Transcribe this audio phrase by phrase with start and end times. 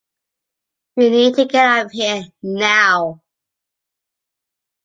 [0.95, 3.21] We need to get out of here now.